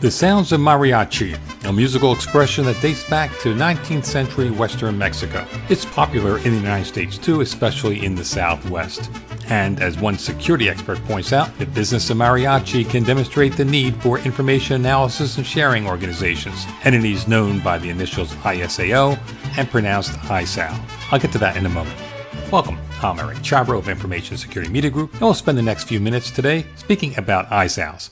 The 0.00 0.10
sounds 0.10 0.50
of 0.52 0.60
mariachi, 0.62 1.38
a 1.66 1.72
musical 1.74 2.14
expression 2.14 2.64
that 2.64 2.80
dates 2.80 3.06
back 3.10 3.30
to 3.40 3.54
19th 3.54 4.06
century 4.06 4.50
western 4.50 4.96
Mexico. 4.96 5.46
It's 5.68 5.84
popular 5.84 6.38
in 6.38 6.52
the 6.52 6.56
United 6.56 6.86
States 6.86 7.18
too, 7.18 7.42
especially 7.42 8.02
in 8.02 8.14
the 8.14 8.24
Southwest. 8.24 9.10
And 9.50 9.78
as 9.82 9.98
one 9.98 10.16
security 10.16 10.70
expert 10.70 11.04
points 11.04 11.34
out, 11.34 11.54
the 11.58 11.66
business 11.66 12.08
of 12.08 12.16
mariachi 12.16 12.88
can 12.88 13.02
demonstrate 13.02 13.58
the 13.58 13.64
need 13.66 13.94
for 14.02 14.18
information 14.20 14.76
analysis 14.76 15.36
and 15.36 15.46
sharing 15.46 15.86
organizations, 15.86 16.64
entities 16.84 17.28
known 17.28 17.60
by 17.60 17.76
the 17.76 17.90
initials 17.90 18.32
ISAO 18.36 19.18
and 19.58 19.68
pronounced 19.68 20.12
ISAO. 20.12 20.80
I'll 21.12 21.18
get 21.18 21.32
to 21.32 21.38
that 21.40 21.58
in 21.58 21.66
a 21.66 21.68
moment. 21.68 22.00
Welcome. 22.50 22.78
I'm 23.02 23.20
Eric 23.20 23.38
Chabrow 23.38 23.76
of 23.76 23.90
Information 23.90 24.38
Security 24.38 24.72
Media 24.72 24.90
Group, 24.90 25.12
and 25.12 25.20
we'll 25.20 25.34
spend 25.34 25.58
the 25.58 25.62
next 25.62 25.84
few 25.84 26.00
minutes 26.00 26.30
today 26.30 26.64
speaking 26.76 27.18
about 27.18 27.50
ISAOs. 27.50 28.10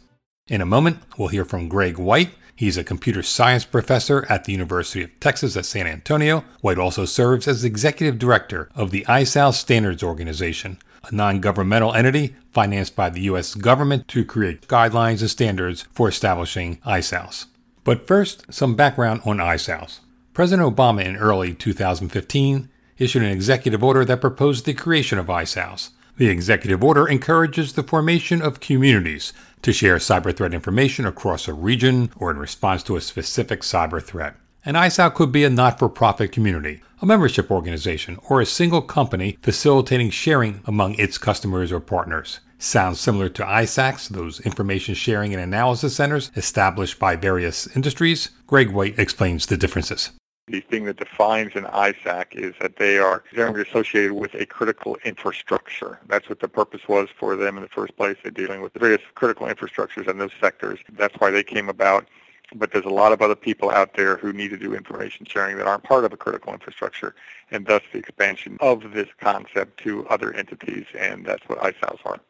In 0.48 0.62
a 0.62 0.66
moment, 0.66 1.00
we'll 1.18 1.28
hear 1.28 1.44
from 1.44 1.68
Greg 1.68 1.98
White. 1.98 2.30
He's 2.56 2.78
a 2.78 2.84
computer 2.84 3.22
science 3.22 3.66
professor 3.66 4.24
at 4.30 4.44
the 4.44 4.52
University 4.52 5.02
of 5.02 5.20
Texas 5.20 5.58
at 5.58 5.66
San 5.66 5.86
Antonio. 5.86 6.42
White 6.62 6.78
also 6.78 7.04
serves 7.04 7.46
as 7.46 7.64
executive 7.64 8.18
director 8.18 8.70
of 8.74 8.90
the 8.90 9.04
ISAO 9.04 9.52
Standards 9.52 10.02
Organization, 10.02 10.78
a 11.04 11.14
non 11.14 11.40
governmental 11.40 11.92
entity 11.92 12.34
financed 12.50 12.96
by 12.96 13.10
the 13.10 13.20
U.S. 13.22 13.54
government 13.54 14.08
to 14.08 14.24
create 14.24 14.66
guidelines 14.68 15.20
and 15.20 15.28
standards 15.28 15.82
for 15.92 16.08
establishing 16.08 16.78
ISAOs. 16.78 17.44
But 17.84 18.06
first, 18.06 18.46
some 18.52 18.74
background 18.74 19.20
on 19.26 19.36
ISAOs. 19.36 20.00
President 20.32 20.74
Obama 20.74 21.04
in 21.04 21.16
early 21.16 21.52
2015 21.52 22.70
issued 22.96 23.22
an 23.22 23.30
executive 23.30 23.84
order 23.84 24.02
that 24.06 24.22
proposed 24.22 24.64
the 24.64 24.72
creation 24.72 25.18
of 25.18 25.26
ISAOs. 25.26 25.90
The 26.16 26.28
executive 26.28 26.82
order 26.82 27.06
encourages 27.06 27.74
the 27.74 27.84
formation 27.84 28.42
of 28.42 28.58
communities 28.58 29.32
to 29.62 29.72
share 29.72 29.96
cyber 29.96 30.36
threat 30.36 30.54
information 30.54 31.06
across 31.06 31.48
a 31.48 31.52
region 31.52 32.10
or 32.16 32.30
in 32.30 32.38
response 32.38 32.82
to 32.84 32.96
a 32.96 33.00
specific 33.00 33.60
cyber 33.60 34.02
threat. 34.02 34.36
An 34.64 34.74
ISAO 34.74 35.14
could 35.14 35.32
be 35.32 35.44
a 35.44 35.50
not 35.50 35.78
for 35.78 35.88
profit 35.88 36.32
community, 36.32 36.82
a 37.00 37.06
membership 37.06 37.50
organization, 37.50 38.18
or 38.28 38.40
a 38.40 38.46
single 38.46 38.82
company 38.82 39.38
facilitating 39.40 40.10
sharing 40.10 40.60
among 40.66 40.94
its 40.94 41.16
customers 41.16 41.72
or 41.72 41.80
partners. 41.80 42.40
Sounds 42.58 43.00
similar 43.00 43.28
to 43.28 43.44
ISACs, 43.44 44.08
those 44.08 44.40
information 44.40 44.94
sharing 44.94 45.32
and 45.32 45.42
analysis 45.42 45.94
centers 45.94 46.32
established 46.34 46.98
by 46.98 47.14
various 47.14 47.68
industries. 47.76 48.30
Greg 48.48 48.70
White 48.70 48.98
explains 48.98 49.46
the 49.46 49.56
differences. 49.56 50.10
The 50.48 50.60
thing 50.60 50.86
that 50.86 50.96
defines 50.96 51.54
an 51.56 51.64
ISAC 51.64 52.34
is 52.34 52.54
that 52.60 52.76
they 52.76 52.98
are 52.98 53.22
generally 53.34 53.60
associated 53.60 54.14
with 54.14 54.32
a 54.34 54.46
critical 54.46 54.96
infrastructure. 55.04 56.00
That's 56.08 56.30
what 56.30 56.40
the 56.40 56.48
purpose 56.48 56.88
was 56.88 57.10
for 57.14 57.36
them 57.36 57.58
in 57.58 57.62
the 57.62 57.68
first 57.68 57.94
place. 57.98 58.16
They're 58.22 58.32
dealing 58.32 58.62
with 58.62 58.72
the 58.72 58.78
various 58.78 59.02
critical 59.14 59.46
infrastructures 59.46 60.08
in 60.08 60.16
those 60.16 60.30
sectors. 60.40 60.78
That's 60.90 61.14
why 61.18 61.30
they 61.30 61.42
came 61.42 61.68
about. 61.68 62.08
But 62.54 62.72
there's 62.72 62.86
a 62.86 62.88
lot 62.88 63.12
of 63.12 63.20
other 63.20 63.34
people 63.34 63.70
out 63.70 63.92
there 63.94 64.16
who 64.16 64.32
need 64.32 64.48
to 64.48 64.56
do 64.56 64.74
information 64.74 65.26
sharing 65.26 65.58
that 65.58 65.66
aren't 65.66 65.82
part 65.84 66.06
of 66.06 66.14
a 66.14 66.16
critical 66.16 66.54
infrastructure, 66.54 67.14
and 67.50 67.66
thus 67.66 67.82
the 67.92 67.98
expansion 67.98 68.56
of 68.60 68.92
this 68.94 69.08
concept 69.20 69.80
to 69.80 70.08
other 70.08 70.32
entities, 70.32 70.86
and 70.98 71.26
that's 71.26 71.46
what 71.46 71.58
ISAOs 71.58 71.98
are. 72.06 72.20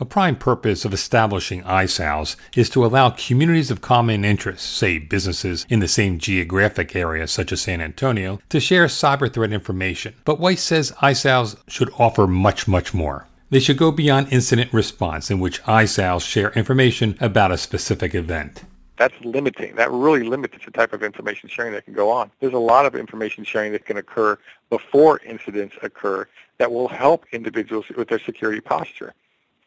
A 0.00 0.04
prime 0.04 0.34
purpose 0.34 0.84
of 0.84 0.92
establishing 0.92 1.62
ISAOs 1.62 2.34
is 2.56 2.68
to 2.70 2.84
allow 2.84 3.10
communities 3.10 3.70
of 3.70 3.80
common 3.80 4.24
interest, 4.24 4.66
say 4.66 4.98
businesses 4.98 5.64
in 5.68 5.78
the 5.78 5.86
same 5.86 6.18
geographic 6.18 6.96
area 6.96 7.28
such 7.28 7.52
as 7.52 7.60
San 7.60 7.80
Antonio, 7.80 8.40
to 8.48 8.58
share 8.58 8.86
cyber 8.86 9.32
threat 9.32 9.52
information. 9.52 10.16
But 10.24 10.40
White 10.40 10.58
says 10.58 10.90
ISAOs 11.00 11.56
should 11.68 11.92
offer 11.96 12.26
much, 12.26 12.66
much 12.66 12.92
more. 12.92 13.28
They 13.50 13.60
should 13.60 13.78
go 13.78 13.92
beyond 13.92 14.32
incident 14.32 14.72
response, 14.72 15.30
in 15.30 15.38
which 15.38 15.62
ISAOs 15.62 16.28
share 16.28 16.50
information 16.54 17.16
about 17.20 17.52
a 17.52 17.56
specific 17.56 18.16
event 18.16 18.64
that's 18.96 19.14
limiting. 19.24 19.74
That 19.76 19.90
really 19.90 20.22
limits 20.22 20.56
the 20.64 20.70
type 20.70 20.92
of 20.92 21.02
information 21.02 21.48
sharing 21.48 21.72
that 21.72 21.84
can 21.84 21.94
go 21.94 22.10
on. 22.10 22.30
There's 22.40 22.52
a 22.52 22.58
lot 22.58 22.86
of 22.86 22.94
information 22.94 23.44
sharing 23.44 23.72
that 23.72 23.86
can 23.86 23.96
occur 23.96 24.38
before 24.70 25.20
incidents 25.20 25.76
occur 25.82 26.28
that 26.58 26.70
will 26.70 26.88
help 26.88 27.26
individuals 27.32 27.86
with 27.96 28.08
their 28.08 28.20
security 28.20 28.60
posture. 28.60 29.14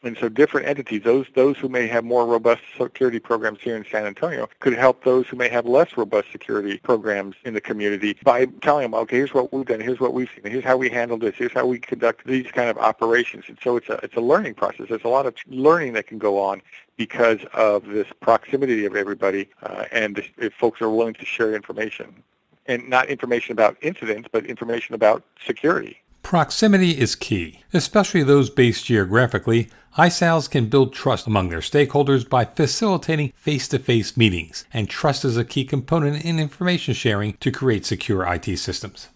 And 0.04 0.16
so 0.20 0.30
different 0.30 0.68
entities, 0.68 1.02
those 1.04 1.26
those 1.34 1.58
who 1.58 1.70
may 1.70 1.88
have 1.88 2.04
more 2.04 2.26
robust 2.28 2.62
security 2.78 3.20
programs 3.20 3.60
here 3.62 3.76
in 3.76 3.84
San 3.84 4.06
Antonio, 4.06 4.48
could 4.60 4.74
help 4.74 5.04
those 5.04 5.28
who 5.28 5.36
may 5.36 5.50
have 5.50 5.66
less 5.66 5.98
robust 5.98 6.32
security 6.32 6.78
programs 6.78 7.36
in 7.46 7.56
the 7.56 7.62
community 7.62 8.16
by 8.24 8.46
telling 8.62 8.84
them, 8.84 8.94
okay, 8.94 9.18
here's 9.18 9.34
what 9.34 9.52
we've 9.52 9.66
done, 9.66 9.80
here's 9.80 10.00
what 10.00 10.14
we've 10.14 10.30
seen, 10.36 10.52
here's 10.52 10.64
how 10.64 10.78
we 10.78 10.90
handle 10.90 11.18
this, 11.18 11.34
here's 11.36 11.52
how 11.52 11.66
we 11.66 11.80
conduct 11.80 12.26
these 12.28 12.46
kind 12.52 12.70
of 12.70 12.78
operations. 12.78 13.46
And 13.48 13.58
so 13.64 13.76
it's 13.78 13.90
a 13.90 13.94
it's 14.04 14.16
a 14.16 14.22
learning 14.22 14.54
process. 14.54 14.86
There's 14.90 15.04
a 15.04 15.10
lot 15.10 15.26
of 15.26 15.34
learning 15.48 15.94
that 15.94 16.06
can 16.06 16.20
go 16.20 16.40
on 16.40 16.62
because 16.96 17.40
of 17.54 17.88
this 17.88 18.08
proximity 18.22 18.86
of 18.86 18.96
everybody, 18.96 19.50
uh, 19.64 19.86
and 19.92 20.24
if 20.38 20.54
folks 20.54 20.80
are 20.80 20.90
willing 20.92 21.16
to 21.16 21.26
share 21.26 21.56
information, 21.56 22.24
and 22.68 22.88
not 22.88 23.08
information 23.08 23.52
about 23.52 23.78
incidents, 23.82 24.30
but 24.32 24.46
information 24.46 24.94
about 24.94 25.24
security. 25.44 26.02
Proximity 26.28 27.00
is 27.00 27.16
key, 27.16 27.64
especially 27.74 28.22
those 28.22 28.50
based 28.50 28.84
geographically. 28.84 29.70
ISAOs 29.98 30.52
can 30.52 30.68
build 30.68 30.92
trust 30.92 31.26
among 31.26 31.48
their 31.48 31.62
stakeholders 31.62 32.28
by 32.28 32.44
facilitating 32.44 33.32
face 33.34 33.66
to 33.70 33.80
face 33.80 34.18
meetings, 34.18 34.66
and 34.74 34.90
trust 34.90 35.24
is 35.24 35.38
a 35.38 35.46
key 35.46 35.64
component 35.64 36.26
in 36.26 36.38
information 36.38 36.94
sharing 36.94 37.38
to 37.38 37.50
create 37.50 37.86
secure 37.86 38.28
IT 38.28 38.58
systems 38.58 39.08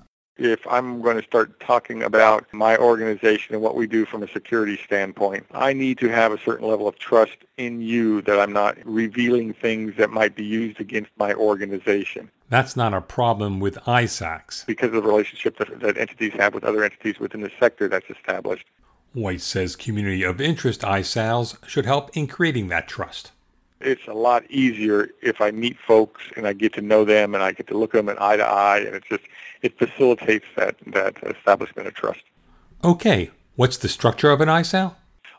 if 0.41 0.65
I'm 0.67 1.01
going 1.01 1.17
to 1.17 1.23
start 1.23 1.59
talking 1.59 2.01
about 2.01 2.51
my 2.51 2.75
organization 2.77 3.53
and 3.53 3.63
what 3.63 3.75
we 3.75 3.85
do 3.85 4.05
from 4.05 4.23
a 4.23 4.27
security 4.27 4.79
standpoint, 4.83 5.45
I 5.51 5.73
need 5.73 5.99
to 5.99 6.09
have 6.09 6.31
a 6.31 6.39
certain 6.39 6.67
level 6.67 6.87
of 6.87 6.97
trust 6.97 7.37
in 7.57 7.79
you 7.79 8.21
that 8.23 8.39
I'm 8.39 8.51
not 8.51 8.77
revealing 8.83 9.53
things 9.53 9.95
that 9.97 10.09
might 10.09 10.35
be 10.35 10.43
used 10.43 10.79
against 10.79 11.11
my 11.17 11.33
organization. 11.35 12.31
That's 12.51 12.75
not 12.75 12.93
a 12.93 12.99
problem 12.99 13.61
with 13.61 13.75
ISACs. 13.87 14.65
Because 14.65 14.87
of 14.87 14.95
the 14.95 15.01
relationship 15.01 15.57
that, 15.57 15.79
that 15.79 15.97
entities 15.97 16.33
have 16.33 16.53
with 16.53 16.65
other 16.65 16.83
entities 16.83 17.17
within 17.17 17.39
the 17.39 17.51
sector 17.57 17.87
that's 17.87 18.09
established. 18.09 18.67
White 19.13 19.39
says 19.39 19.77
community 19.77 20.23
of 20.23 20.41
interest 20.41 20.81
ISAOs 20.81 21.57
should 21.65 21.85
help 21.85 22.15
in 22.15 22.27
creating 22.27 22.67
that 22.67 22.89
trust 22.89 23.31
it's 23.83 24.07
a 24.07 24.13
lot 24.13 24.43
easier 24.51 25.09
if 25.23 25.41
I 25.41 25.49
meet 25.49 25.75
folks 25.79 26.21
and 26.35 26.45
I 26.45 26.53
get 26.53 26.71
to 26.73 26.81
know 26.81 27.03
them 27.03 27.33
and 27.33 27.43
I 27.43 27.51
get 27.51 27.65
to 27.67 27.77
look 27.77 27.95
at 27.95 28.05
them 28.05 28.15
eye 28.19 28.37
to 28.37 28.43
eye, 28.43 28.77
and 28.77 28.95
it 28.95 29.03
just 29.09 29.23
it 29.63 29.75
facilitates 29.79 30.45
that 30.55 30.75
that 30.87 31.15
establishment 31.23 31.87
of 31.87 31.95
trust. 31.95 32.21
Okay, 32.83 33.31
what's 33.55 33.77
the 33.77 33.89
structure 33.89 34.29
of 34.29 34.39
an 34.39 34.49
ISAO? 34.49 34.93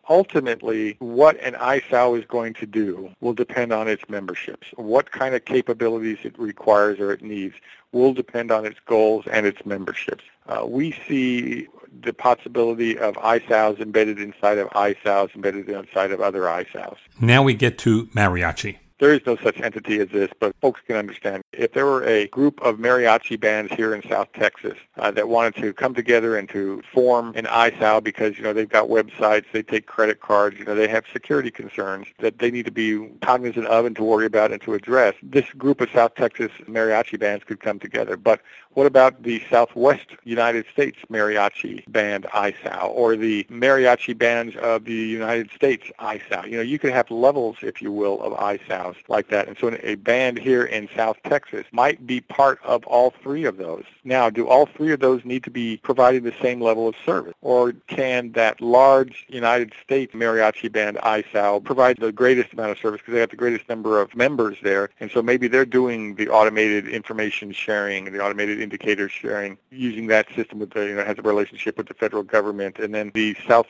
Ultimately, 0.09 0.97
what 0.99 1.41
an 1.41 1.55
ISAO 1.55 2.19
is 2.19 2.25
going 2.25 2.55
to 2.55 2.67
do 2.67 3.11
will 3.21 3.35
depend 3.35 3.73
on 3.73 3.89
its 3.89 4.03
memberships. 4.09 4.69
What 4.77 5.13
kind 5.13 5.35
of 5.35 5.45
capabilities 5.45 6.19
it 6.25 6.39
requires 6.39 6.99
or 6.99 7.13
it 7.13 7.23
needs 7.23 7.55
will 7.93 8.13
depend 8.13 8.51
on 8.51 8.67
its 8.67 8.79
goals 8.87 9.25
and 9.31 9.47
its 9.47 9.65
memberships. 9.65 10.25
Uh, 10.49 10.67
we 10.67 10.93
see 11.07 11.69
the 12.03 12.13
possibility 12.13 12.99
of 12.99 13.15
ISAOs 13.17 13.81
embedded 13.81 14.19
inside 14.19 14.59
of 14.59 14.69
ISAOs 14.71 15.35
embedded 15.35 15.69
inside 15.69 16.11
of 16.11 16.21
other 16.21 16.43
ISAOs. 16.43 16.97
Now 17.21 17.43
we 17.43 17.55
get 17.55 17.79
to 17.79 18.07
mariachi. 18.07 18.79
There 18.99 19.13
is 19.13 19.21
no 19.27 19.37
such 19.37 19.61
entity 19.61 20.01
as 20.01 20.09
this, 20.09 20.31
but 20.41 20.55
folks 20.61 20.81
can 20.87 20.97
understand. 20.97 21.42
If 21.53 21.73
there 21.73 21.85
were 21.85 22.03
a 22.05 22.29
group 22.29 22.63
of 22.63 22.79
mariachi 22.79 23.39
bands 23.39 23.73
here 23.73 23.95
in 23.95 24.03
South 24.09 24.33
Texas 24.33 24.79
uh, 24.97 25.11
that 25.11 25.29
wanted 25.29 25.55
to 25.57 25.75
come 25.75 25.95
together 25.95 26.37
and 26.37 26.49
to 26.49 26.83
form 26.93 27.35
an 27.37 27.45
ISAO 27.45 28.03
because, 28.03 28.39
you 28.39 28.43
know, 28.43 28.55
they've 28.55 28.69
got 28.69 28.89
websites, 28.89 29.45
they 29.53 29.63
take 29.63 29.87
credit 29.87 30.21
cards, 30.21 30.59
you 30.59 30.65
know, 30.65 30.75
they 30.75 30.89
have 30.89 31.05
security 31.13 31.51
concerns 31.51 32.07
that 32.21 32.39
they 32.39 32.51
need 32.51 32.65
to 32.65 32.71
be 32.71 33.07
cognizant 33.21 33.67
of 33.67 33.85
and 33.85 33.95
to 33.97 34.03
worry 34.03 34.25
about 34.25 34.51
and 34.51 34.63
to 34.63 34.73
address, 34.73 35.15
this 35.23 35.49
group 35.51 35.83
of 35.83 35.91
South 35.91 36.15
Texas 36.15 36.51
mariachi 36.67 37.21
bands 37.21 37.45
could 37.45 37.61
come 37.61 37.79
together. 37.79 38.17
But 38.17 38.41
what 38.71 38.87
about 38.87 39.23
the 39.23 39.43
Southwest 39.51 40.07
United 40.25 40.65
States 40.73 40.99
mariachi 41.11 41.85
band 41.93 42.25
ISAO 42.33 42.89
or 42.89 43.15
the 43.15 43.45
mariachi 43.51 44.17
bands 44.17 44.57
of 44.57 44.87
the 44.87 44.95
United 44.95 45.51
States 45.51 45.91
ISAO? 45.99 46.47
You 46.47 46.57
know, 46.57 46.63
you 46.63 46.79
could 46.79 46.93
have 46.93 47.11
levels, 47.11 47.59
if 47.61 47.83
you 47.83 47.93
will, 47.93 48.23
of 48.23 48.33
ISAOs 48.33 48.97
like 49.09 49.29
that. 49.29 49.49
And 49.49 49.59
so 49.59 49.77
a 49.83 49.97
band 49.97 50.39
here 50.39 50.65
in 50.65 50.89
South 50.97 51.19
Texas 51.25 51.42
might 51.73 52.07
be 52.07 52.21
part 52.21 52.61
of 52.65 52.85
all 52.85 53.13
three 53.23 53.45
of 53.45 53.57
those. 53.57 53.85
Now, 54.05 54.31
do 54.31 54.49
all 54.49 54.67
three 54.67 54.93
of 54.93 55.01
those 55.01 55.25
need 55.25 55.45
to 55.45 55.51
be 55.51 55.79
providing 55.79 56.23
the 56.25 56.35
same 56.41 56.61
level 56.61 56.89
of 56.89 56.95
service? 57.05 57.35
Or 57.41 57.73
can 57.87 58.33
that 58.33 58.61
large 58.61 59.27
United 59.29 59.73
States 59.83 60.15
mariachi 60.15 60.71
band 60.71 60.97
ISAO 60.99 61.63
provide 61.63 61.99
the 61.99 62.13
greatest 62.13 62.53
amount 62.53 62.71
of 62.71 62.79
service 62.79 63.01
because 63.01 63.15
they 63.15 63.21
have 63.21 63.31
the 63.31 63.37
greatest 63.37 63.69
number 63.69 64.01
of 64.01 64.15
members 64.15 64.57
there? 64.63 64.91
And 65.01 65.11
so 65.11 65.23
maybe 65.23 65.49
they're 65.49 65.65
doing 65.65 66.15
the 66.17 66.29
automated 66.29 66.89
information 66.89 67.53
sharing 67.53 68.13
the 68.13 68.21
automated 68.21 68.61
indicator 68.61 69.09
sharing 69.09 69.59
using 69.71 70.07
that 70.09 70.27
system 70.35 70.61
the, 70.61 70.87
you 70.87 70.95
know, 70.95 71.05
has 71.05 71.19
a 71.19 71.23
relationship 71.23 71.77
with 71.77 71.89
the 71.89 71.95
federal 71.95 72.23
government. 72.23 72.79
And 72.79 72.95
then 72.95 73.11
the 73.15 73.37
South 73.47 73.67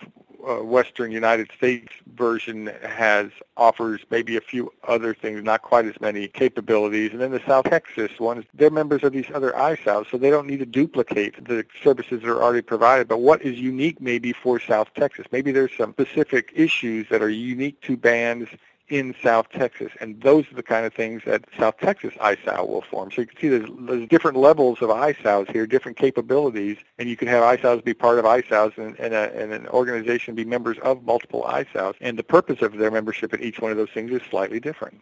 uh, 0.48 0.62
Western 0.62 1.12
United 1.12 1.50
States 1.56 1.92
version 2.14 2.70
has 2.82 3.30
offers 3.56 4.00
maybe 4.10 4.36
a 4.36 4.40
few 4.40 4.72
other 4.86 5.14
things, 5.14 5.42
not 5.42 5.62
quite 5.62 5.84
as 5.86 6.00
many 6.00 6.28
capabilities. 6.28 7.12
And 7.12 7.20
then 7.20 7.30
the 7.30 7.42
South 7.46 7.64
Texas 7.64 8.18
ones, 8.18 8.44
they're 8.54 8.70
members 8.70 9.02
of 9.04 9.12
these 9.12 9.30
other 9.34 9.52
ISAOs, 9.52 10.10
so 10.10 10.16
they 10.16 10.30
don't 10.30 10.46
need 10.46 10.58
to 10.58 10.66
duplicate 10.66 11.44
the 11.44 11.64
services 11.82 12.22
that 12.22 12.28
are 12.28 12.42
already 12.42 12.62
provided. 12.62 13.08
But 13.08 13.18
what 13.18 13.42
is 13.42 13.58
unique 13.58 14.00
maybe 14.00 14.32
for 14.32 14.58
South 14.58 14.92
Texas? 14.94 15.26
Maybe 15.32 15.52
there's 15.52 15.76
some 15.76 15.92
specific 15.92 16.52
issues 16.54 17.08
that 17.10 17.22
are 17.22 17.28
unique 17.28 17.80
to 17.82 17.96
bands 17.96 18.48
in 18.88 19.14
South 19.22 19.48
Texas. 19.50 19.90
And 20.00 20.20
those 20.20 20.50
are 20.50 20.54
the 20.54 20.62
kind 20.62 20.84
of 20.84 20.92
things 20.92 21.22
that 21.24 21.44
South 21.58 21.78
Texas 21.78 22.12
ISAO 22.14 22.68
will 22.68 22.82
form. 22.82 23.10
So 23.10 23.22
you 23.22 23.26
can 23.26 23.38
see 23.38 23.48
there's, 23.48 23.70
there's 23.80 24.08
different 24.08 24.36
levels 24.36 24.82
of 24.82 24.90
ISAOs 24.90 25.50
here, 25.50 25.66
different 25.66 25.96
capabilities, 25.96 26.76
and 26.98 27.08
you 27.08 27.16
can 27.16 27.28
have 27.28 27.42
ISAOs 27.42 27.84
be 27.84 27.94
part 27.94 28.18
of 28.18 28.24
ISAOs 28.24 28.76
and, 28.76 28.98
and, 28.98 29.14
a, 29.14 29.34
and 29.34 29.52
an 29.52 29.66
organization 29.68 30.34
be 30.34 30.44
members 30.44 30.78
of 30.82 31.02
multiple 31.04 31.44
ISAOs. 31.48 31.94
And 32.00 32.18
the 32.18 32.22
purpose 32.22 32.60
of 32.60 32.76
their 32.76 32.90
membership 32.90 33.32
in 33.32 33.42
each 33.42 33.60
one 33.60 33.70
of 33.70 33.76
those 33.76 33.90
things 33.90 34.10
is 34.10 34.20
slightly 34.28 34.60
different. 34.60 35.00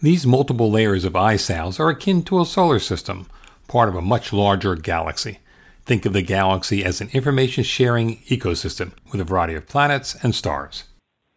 These 0.00 0.26
multiple 0.26 0.70
layers 0.70 1.04
of 1.04 1.14
ISAOs 1.14 1.80
are 1.80 1.90
akin 1.90 2.22
to 2.24 2.40
a 2.40 2.46
solar 2.46 2.78
system, 2.78 3.26
part 3.66 3.88
of 3.88 3.94
a 3.94 4.00
much 4.00 4.32
larger 4.32 4.74
galaxy. 4.74 5.40
Think 5.84 6.06
of 6.06 6.12
the 6.12 6.22
galaxy 6.22 6.84
as 6.84 7.00
an 7.00 7.10
information 7.12 7.64
sharing 7.64 8.18
ecosystem 8.28 8.92
with 9.10 9.20
a 9.20 9.24
variety 9.24 9.54
of 9.54 9.66
planets 9.66 10.16
and 10.22 10.34
stars 10.34 10.84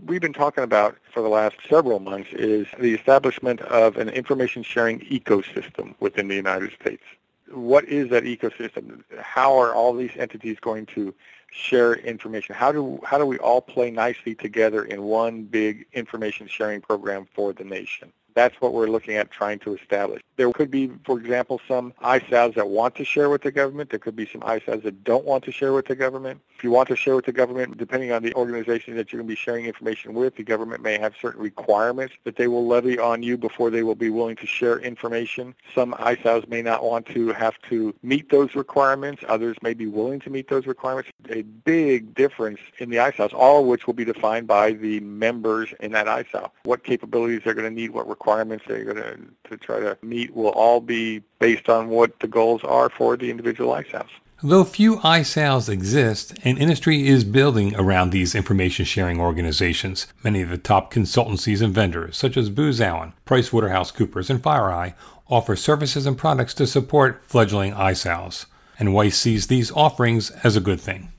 we've 0.05 0.21
been 0.21 0.33
talking 0.33 0.63
about 0.63 0.97
for 1.13 1.21
the 1.21 1.29
last 1.29 1.57
several 1.67 1.99
months 1.99 2.29
is 2.33 2.67
the 2.79 2.93
establishment 2.93 3.61
of 3.61 3.97
an 3.97 4.09
information 4.09 4.63
sharing 4.63 4.99
ecosystem 5.01 5.95
within 5.99 6.27
the 6.27 6.35
United 6.35 6.71
States. 6.79 7.03
What 7.51 7.85
is 7.85 8.09
that 8.09 8.23
ecosystem? 8.23 9.03
How 9.19 9.57
are 9.57 9.73
all 9.73 9.93
these 9.93 10.11
entities 10.15 10.57
going 10.59 10.85
to 10.87 11.13
share 11.51 11.95
information? 11.95 12.55
How 12.55 12.71
do 12.71 12.99
how 13.03 13.17
do 13.17 13.25
we 13.25 13.37
all 13.39 13.61
play 13.61 13.91
nicely 13.91 14.35
together 14.35 14.83
in 14.83 15.03
one 15.03 15.43
big 15.43 15.85
information 15.93 16.47
sharing 16.47 16.81
program 16.81 17.27
for 17.33 17.51
the 17.51 17.65
nation? 17.65 18.13
That's 18.33 18.59
what 18.61 18.73
we're 18.73 18.87
looking 18.87 19.15
at 19.15 19.31
trying 19.31 19.59
to 19.59 19.75
establish. 19.75 20.21
There 20.37 20.51
could 20.51 20.71
be, 20.71 20.91
for 21.05 21.19
example, 21.19 21.61
some 21.67 21.93
ISAOs 22.03 22.55
that 22.55 22.67
want 22.67 22.95
to 22.95 23.05
share 23.05 23.29
with 23.29 23.43
the 23.43 23.51
government. 23.51 23.89
There 23.89 23.99
could 23.99 24.15
be 24.15 24.25
some 24.25 24.41
ISAOs 24.41 24.83
that 24.83 25.03
don't 25.03 25.25
want 25.25 25.43
to 25.45 25.51
share 25.51 25.73
with 25.73 25.85
the 25.87 25.95
government. 25.95 26.41
If 26.55 26.63
you 26.63 26.71
want 26.71 26.89
to 26.89 26.95
share 26.95 27.15
with 27.15 27.25
the 27.25 27.31
government, 27.31 27.77
depending 27.77 28.11
on 28.11 28.23
the 28.23 28.33
organization 28.35 28.95
that 28.95 29.11
you're 29.11 29.19
going 29.19 29.27
to 29.27 29.31
be 29.31 29.35
sharing 29.35 29.65
information 29.65 30.13
with, 30.13 30.35
the 30.35 30.43
government 30.43 30.81
may 30.81 30.97
have 30.97 31.13
certain 31.19 31.41
requirements 31.41 32.13
that 32.23 32.35
they 32.35 32.47
will 32.47 32.65
levy 32.65 32.97
on 32.97 33.23
you 33.23 33.37
before 33.37 33.69
they 33.69 33.83
will 33.83 33.95
be 33.95 34.09
willing 34.09 34.35
to 34.37 34.45
share 34.45 34.79
information. 34.79 35.53
Some 35.75 35.93
ISAOs 35.93 36.47
may 36.47 36.61
not 36.61 36.83
want 36.83 37.05
to 37.07 37.29
have 37.33 37.55
to 37.69 37.93
meet 38.01 38.29
those 38.29 38.55
requirements. 38.55 39.23
Others 39.27 39.57
may 39.61 39.73
be 39.73 39.87
willing 39.87 40.19
to 40.21 40.29
meet 40.29 40.49
those 40.49 40.65
requirements. 40.65 41.09
A 41.29 41.41
big 41.41 42.13
difference 42.15 42.59
in 42.79 42.89
the 42.89 42.97
ISAOs, 42.97 43.33
all 43.33 43.61
of 43.61 43.67
which 43.67 43.87
will 43.87 43.93
be 43.93 44.05
defined 44.05 44.47
by 44.47 44.71
the 44.71 44.99
members 45.01 45.73
in 45.79 45.91
that 45.91 46.07
ISAO. 46.07 46.49
What 46.63 46.83
capabilities 46.83 47.41
they're 47.43 47.53
going 47.53 47.69
to 47.69 47.73
need, 47.73 47.91
what 47.91 48.07
requirements 48.21 48.63
they're 48.67 48.83
going 48.83 49.33
to, 49.49 49.57
try 49.57 49.79
to 49.79 49.97
meet 50.03 50.33
will 50.35 50.49
all 50.49 50.79
be 50.79 51.23
based 51.39 51.67
on 51.69 51.89
what 51.89 52.19
the 52.19 52.27
goals 52.27 52.61
are 52.63 52.89
for 52.89 53.17
the 53.17 53.29
individual 53.31 53.73
ISAOs. 53.73 54.07
Though 54.43 54.63
few 54.63 54.97
ISAOs 54.97 55.67
exist, 55.69 56.37
an 56.43 56.57
industry 56.57 57.07
is 57.07 57.23
building 57.23 57.75
around 57.75 58.11
these 58.11 58.35
information 58.35 58.85
sharing 58.85 59.19
organizations. 59.19 60.07
Many 60.23 60.41
of 60.43 60.49
the 60.49 60.57
top 60.59 60.93
consultancies 60.93 61.63
and 61.63 61.73
vendors, 61.73 62.15
such 62.15 62.37
as 62.37 62.49
Booz 62.49 62.79
Allen, 62.79 63.13
PricewaterhouseCoopers, 63.25 64.29
and 64.29 64.41
FireEye, 64.41 64.93
offer 65.27 65.55
services 65.55 66.05
and 66.05 66.17
products 66.17 66.53
to 66.55 66.67
support 66.67 67.23
fledgling 67.25 67.73
ISAOs. 67.73 68.45
And 68.77 68.93
White 68.93 69.13
sees 69.13 69.47
these 69.47 69.71
offerings 69.71 70.29
as 70.43 70.55
a 70.55 70.61
good 70.61 70.79
thing 70.79 71.11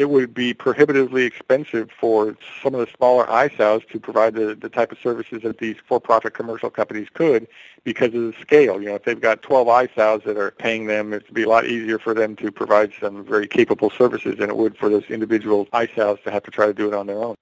it 0.00 0.08
would 0.08 0.32
be 0.32 0.54
prohibitively 0.54 1.24
expensive 1.24 1.90
for 1.90 2.34
some 2.62 2.74
of 2.74 2.80
the 2.80 2.90
smaller 2.96 3.26
ISAOs 3.26 3.86
to 3.90 4.00
provide 4.00 4.34
the, 4.34 4.54
the 4.54 4.70
type 4.70 4.90
of 4.92 4.98
services 4.98 5.42
that 5.42 5.58
these 5.58 5.76
for-profit 5.86 6.32
commercial 6.32 6.70
companies 6.70 7.08
could 7.12 7.46
because 7.84 8.14
of 8.14 8.22
the 8.22 8.34
scale. 8.40 8.80
You 8.80 8.88
know, 8.88 8.94
if 8.94 9.04
they've 9.04 9.20
got 9.20 9.42
12 9.42 9.66
ISAOs 9.66 10.24
that 10.24 10.38
are 10.38 10.52
paying 10.52 10.86
them, 10.86 11.12
it 11.12 11.24
would 11.26 11.34
be 11.34 11.42
a 11.42 11.48
lot 11.48 11.66
easier 11.66 11.98
for 11.98 12.14
them 12.14 12.34
to 12.36 12.50
provide 12.50 12.92
some 12.98 13.22
very 13.22 13.46
capable 13.46 13.90
services 13.90 14.38
than 14.38 14.48
it 14.48 14.56
would 14.56 14.74
for 14.78 14.88
those 14.88 15.04
individual 15.10 15.66
ISAOs 15.66 16.22
to 16.24 16.30
have 16.30 16.44
to 16.44 16.50
try 16.50 16.64
to 16.64 16.72
do 16.72 16.88
it 16.88 16.94
on 16.94 17.06
their 17.06 17.22
own. 17.22 17.36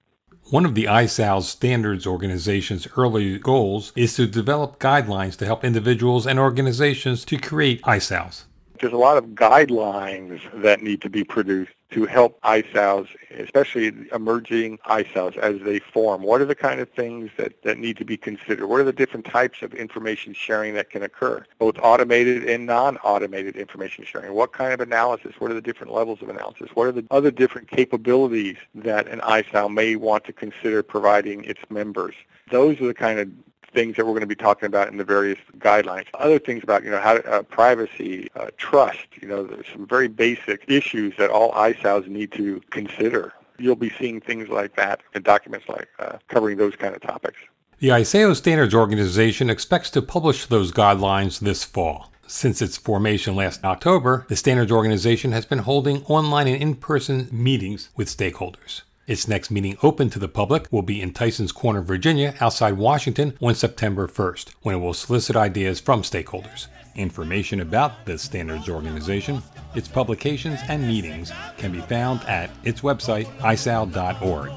One 0.49 0.65
of 0.65 0.75
the 0.75 0.83
ISAO 0.83 1.41
standards 1.43 2.05
organization's 2.05 2.89
early 2.97 3.39
goals 3.39 3.93
is 3.95 4.15
to 4.15 4.27
develop 4.27 4.79
guidelines 4.79 5.37
to 5.37 5.45
help 5.45 5.63
individuals 5.63 6.27
and 6.27 6.37
organizations 6.37 7.23
to 7.25 7.37
create 7.37 7.81
ISAOs. 7.83 8.43
There's 8.79 8.93
a 8.93 8.97
lot 8.97 9.17
of 9.17 9.25
guidelines 9.29 10.41
that 10.61 10.81
need 10.81 11.01
to 11.01 11.09
be 11.09 11.23
produced 11.23 11.71
to 11.91 12.05
help 12.05 12.39
ISAOs, 12.41 13.07
especially 13.31 13.91
emerging 14.13 14.77
ISAOs 14.85 15.37
as 15.37 15.59
they 15.61 15.79
form? 15.79 16.21
What 16.21 16.39
are 16.39 16.45
the 16.45 16.55
kind 16.55 16.79
of 16.79 16.89
things 16.89 17.31
that, 17.37 17.63
that 17.63 17.79
need 17.79 17.97
to 17.97 18.05
be 18.05 18.15
considered? 18.15 18.67
What 18.67 18.79
are 18.79 18.83
the 18.83 18.93
different 18.93 19.25
types 19.25 19.61
of 19.63 19.73
information 19.73 20.33
sharing 20.33 20.75
that 20.75 20.91
can 20.91 21.03
occur, 21.03 21.45
both 21.57 21.77
automated 21.81 22.47
and 22.47 22.65
non-automated 22.65 23.55
information 23.55 24.05
sharing? 24.05 24.33
What 24.33 24.53
kind 24.53 24.71
of 24.71 24.79
analysis? 24.81 25.33
What 25.39 25.49
are 25.51 25.55
the 25.55 25.61
different 25.61 25.91
levels 25.91 26.21
of 26.21 26.29
analysis? 26.29 26.69
What 26.75 26.87
are 26.87 26.91
the 26.91 27.05
other 27.09 27.31
different 27.31 27.67
capabilities 27.67 28.57
that 28.75 29.07
an 29.07 29.19
ISAO 29.21 29.73
may 29.73 29.95
want 29.95 30.25
to 30.25 30.33
consider 30.33 30.83
providing 30.83 31.43
its 31.45 31.61
members? 31.69 32.15
Those 32.51 32.79
are 32.81 32.87
the 32.87 32.93
kind 32.93 33.19
of 33.19 33.29
things 33.73 33.95
that 33.95 34.05
we're 34.05 34.11
going 34.11 34.21
to 34.21 34.27
be 34.27 34.35
talking 34.35 34.67
about 34.67 34.89
in 34.89 34.97
the 34.97 35.03
various 35.03 35.39
guidelines. 35.57 36.05
Other 36.13 36.39
things 36.39 36.63
about, 36.63 36.83
you 36.83 36.91
know, 36.91 36.99
how 36.99 37.17
uh, 37.17 37.43
privacy, 37.43 38.29
uh, 38.35 38.47
trust, 38.57 39.07
you 39.21 39.27
know, 39.27 39.43
there's 39.43 39.67
some 39.71 39.87
very 39.87 40.07
basic 40.07 40.63
issues 40.67 41.15
that 41.17 41.29
all 41.29 41.51
ISAOs 41.53 42.07
need 42.07 42.31
to 42.33 42.61
consider. 42.69 43.33
You'll 43.57 43.75
be 43.75 43.91
seeing 43.99 44.21
things 44.21 44.49
like 44.49 44.75
that 44.75 45.01
in 45.13 45.21
documents 45.21 45.67
like 45.67 45.89
uh, 45.99 46.17
covering 46.27 46.57
those 46.57 46.75
kind 46.75 46.95
of 46.95 47.01
topics. 47.01 47.39
The 47.79 47.89
ISAO 47.89 48.35
Standards 48.35 48.73
Organization 48.73 49.49
expects 49.49 49.89
to 49.91 50.01
publish 50.01 50.45
those 50.45 50.71
guidelines 50.71 51.39
this 51.39 51.63
fall. 51.63 52.11
Since 52.27 52.61
its 52.61 52.77
formation 52.77 53.35
last 53.35 53.63
October, 53.63 54.25
the 54.29 54.35
Standards 54.35 54.71
Organization 54.71 55.31
has 55.31 55.45
been 55.45 55.59
holding 55.59 56.03
online 56.03 56.47
and 56.47 56.61
in-person 56.61 57.29
meetings 57.31 57.89
with 57.95 58.07
stakeholders. 58.07 58.83
Its 59.09 59.27
next 59.27 59.49
meeting 59.49 59.75
open 59.81 60.07
to 60.07 60.19
the 60.19 60.27
public 60.27 60.67
will 60.71 60.83
be 60.83 61.01
in 61.01 61.11
Tysons 61.11 61.51
Corner, 61.51 61.81
Virginia, 61.81 62.35
outside 62.39 62.77
Washington, 62.77 63.35
on 63.41 63.55
September 63.55 64.07
1st, 64.07 64.53
when 64.61 64.75
it 64.75 64.77
will 64.77 64.93
solicit 64.93 65.35
ideas 65.35 65.79
from 65.79 66.03
stakeholders. 66.03 66.67
Information 66.95 67.59
about 67.59 68.05
the 68.05 68.19
Standards 68.19 68.69
Organization, 68.69 69.41
its 69.73 69.87
publications, 69.87 70.59
and 70.69 70.87
meetings 70.87 71.31
can 71.57 71.71
be 71.71 71.81
found 71.81 72.21
at 72.25 72.51
its 72.63 72.81
website, 72.81 73.25
isao.org. 73.39 74.51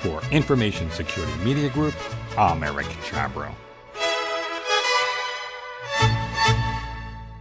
For 0.00 0.20
Information 0.32 0.90
Security 0.90 1.44
Media 1.44 1.68
Group, 1.68 1.94
I'm 2.36 2.64
Eric 2.64 2.88
Chabrow. 3.04 3.54